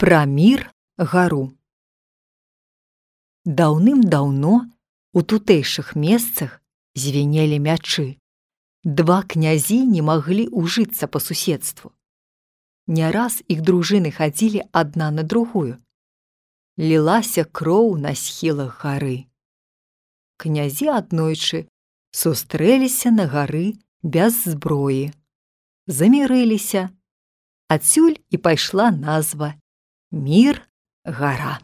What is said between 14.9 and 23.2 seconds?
на другую. Лілася кроў на схілах гары. Князі аднойчы сустрэліся